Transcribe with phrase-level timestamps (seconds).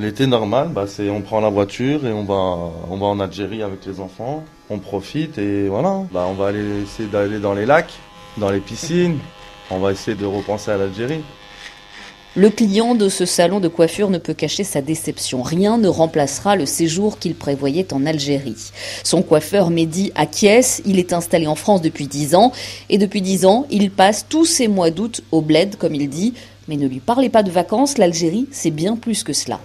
[0.00, 3.64] L'été normal, bah, c'est on prend la voiture et on va, on va en Algérie
[3.64, 4.44] avec les enfants.
[4.70, 6.02] On profite et voilà.
[6.12, 7.92] Bah, on va aller essayer d'aller dans les lacs,
[8.36, 9.18] dans les piscines.
[9.72, 11.22] On va essayer de repenser à l'Algérie.
[12.36, 15.42] Le client de ce salon de coiffure ne peut cacher sa déception.
[15.42, 18.70] Rien ne remplacera le séjour qu'il prévoyait en Algérie.
[19.02, 20.80] Son coiffeur Mehdi acquiesce.
[20.86, 22.52] Il est installé en France depuis 10 ans.
[22.88, 26.34] Et depuis 10 ans, il passe tous ses mois d'août au bled, comme il dit.
[26.68, 29.58] Mais ne lui parlez pas de vacances, l'Algérie, c'est bien plus que cela.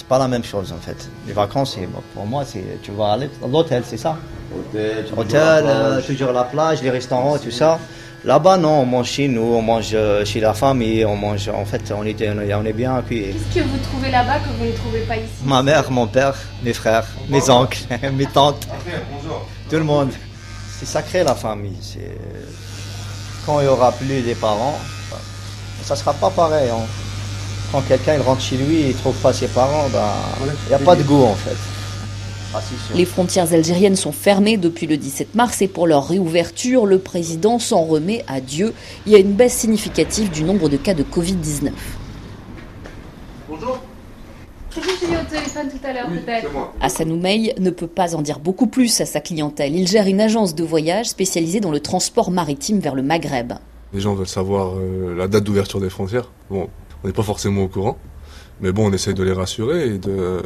[0.00, 1.10] C'est pas la même chose en fait.
[1.26, 1.76] Les vacances,
[2.14, 4.16] pour moi, c'est tu vas à l'hôtel, c'est ça?
[4.50, 7.78] Hôtel, Hôtel, euh, toujours la plage, les restaurants, tout ça.
[8.24, 11.50] Là-bas, non, on mange chez nous, on mange euh, chez la famille, on mange.
[11.50, 13.34] En fait, on, était, on est bien accueillis.
[13.52, 15.28] Qu'est-ce que vous trouvez là-bas que vous ne trouvez pas ici?
[15.44, 17.80] Ma mère, mon père, mes frères, mes oncles,
[18.14, 18.66] mes tantes,
[19.68, 20.12] tout le monde.
[20.78, 21.76] C'est sacré la famille.
[21.82, 22.16] C'est
[23.44, 24.78] quand il y aura plus des parents,
[25.82, 26.70] ça sera pas pareil.
[26.70, 26.86] hein.
[27.72, 30.12] Quand quelqu'un il rentre chez lui, il trouve pas ses parents, ben,
[30.66, 31.56] il n'y a pas de goût en fait.
[32.52, 32.96] Ah, c'est.
[32.96, 37.60] Les frontières algériennes sont fermées depuis le 17 mars et pour leur réouverture, le président
[37.60, 38.74] s'en remet à Dieu.
[39.06, 41.70] Il y a une baisse significative du nombre de cas de Covid-19.
[44.72, 46.48] C'est vous que j'ai eu au téléphone tout à l'heure, peut-être
[46.80, 49.74] Hassan Oumey ne peut pas en dire beaucoup plus à sa clientèle.
[49.74, 53.54] Il gère une agence de voyage spécialisée dans le transport maritime vers le Maghreb.
[53.92, 56.30] Les gens veulent savoir euh, la date d'ouverture des frontières.
[56.48, 56.68] Bon,
[57.02, 57.98] on n'est pas forcément au courant,
[58.60, 60.42] mais bon, on essaye de les rassurer et de,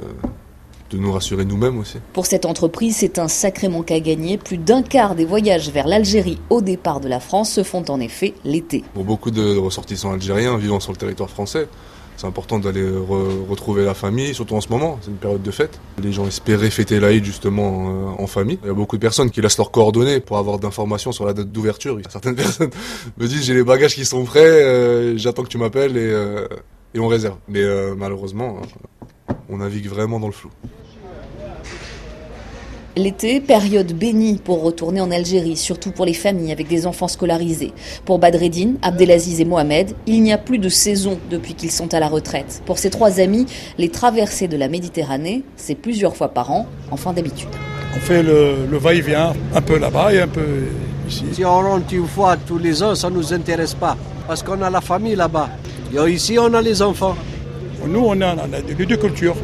[0.95, 1.99] de nous rassurer nous-mêmes aussi.
[2.13, 4.39] Pour cette entreprise, c'est un sacré manque à gagner.
[4.39, 8.01] Plus d'un quart des voyages vers l'Algérie au départ de la France se font en
[8.01, 8.85] effet l'été.
[8.95, 11.69] Pour beaucoup de ressortissants algériens vivant sur le territoire français,
[12.17, 15.51] c'est important d'aller re- retrouver la famille, surtout en ce moment, c'est une période de
[15.51, 15.81] fête.
[16.01, 18.59] Les gens espéraient fêter l'Aïd justement euh, en famille.
[18.63, 21.33] Il y a beaucoup de personnes qui laissent leurs coordonnées pour avoir d'informations sur la
[21.33, 21.99] date d'ouverture.
[22.09, 22.71] Certaines personnes
[23.19, 26.47] me disent j'ai les bagages qui sont prêts, euh, j'attends que tu m'appelles et, euh,
[26.95, 27.37] et on réserve.
[27.49, 27.65] Mais
[27.97, 28.59] malheureusement,
[29.49, 30.51] on navigue vraiment dans le flou.
[32.97, 37.73] L'été, période bénie pour retourner en Algérie, surtout pour les familles avec des enfants scolarisés.
[38.05, 41.99] Pour Badreddine, Abdelaziz et Mohamed, il n'y a plus de saison depuis qu'ils sont à
[41.99, 42.63] la retraite.
[42.67, 43.47] Pour ces trois amis,
[43.79, 47.49] les traversées de la Méditerranée, c'est plusieurs fois par an, en fin d'habitude.
[47.97, 50.47] On fait le, le va-et-vient, un peu là-bas et un peu
[51.09, 51.25] ici.
[51.33, 53.97] Si on rentre une fois tous les ans, ça ne nous intéresse pas.
[54.29, 55.49] Parce qu'on a la famille là-bas.
[55.93, 57.17] Et ici, on a les enfants.
[57.89, 59.37] Nous, on a, on a les deux cultures.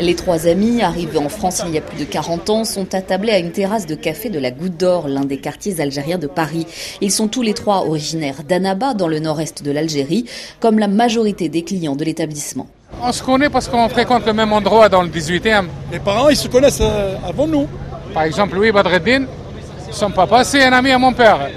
[0.00, 3.32] Les trois amis, arrivés en France il y a plus de 40 ans, sont attablés
[3.32, 6.66] à une terrasse de café de la Goutte d'Or, l'un des quartiers algériens de Paris.
[7.00, 10.24] Ils sont tous les trois originaires d'Annaba, dans le nord-est de l'Algérie,
[10.58, 12.66] comme la majorité des clients de l'établissement.
[13.02, 15.66] On se connaît parce qu'on fréquente le même endroit dans le 18e.
[15.92, 17.68] Les parents, ils se connaissent euh, avant nous.
[18.12, 19.26] Par exemple, Louis Badreddin,
[19.90, 21.48] son papa, c'est un ami à mon père.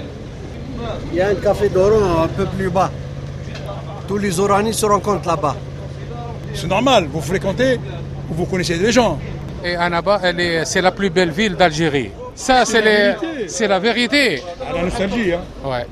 [1.10, 2.90] Il y a un café d'Oran un peu plus bas.
[4.06, 5.56] Tous les Oranis se rencontrent là-bas.
[6.54, 7.78] C'est normal, vous fréquentez,
[8.28, 9.18] vous connaissez des gens.
[9.64, 12.10] Et Annaba, elle est- c'est la plus belle ville d'Algérie.
[12.34, 13.48] Ça, c'est la vérité.
[13.48, 14.42] c'est la vérité.
[14.68, 15.32] À la nostalgie.
[15.32, 15.40] Hein.
[15.64, 15.86] Ouais.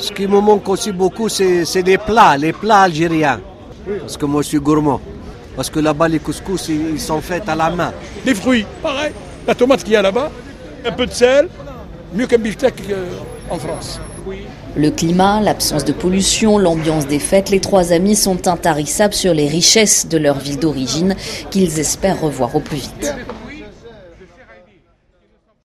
[0.00, 3.40] Ce qui me manque aussi beaucoup, c'est c'est les plats, les plats algériens.
[4.00, 5.00] Parce que moi, je suis gourmand.
[5.54, 7.92] Parce que là-bas, les couscous, ils ils sont faits à la main.
[8.26, 9.12] Les fruits, pareil.
[9.46, 10.30] La tomate qu'il y a là-bas,
[10.84, 11.48] un peu de sel,
[12.90, 13.06] euh.
[14.76, 19.48] Le climat, l'absence de pollution, l'ambiance des fêtes, les trois amis sont intarissables sur les
[19.48, 21.16] richesses de leur ville d'origine
[21.50, 23.14] qu'ils espèrent revoir au plus vite.